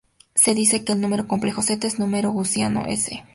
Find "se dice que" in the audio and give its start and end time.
0.33-0.93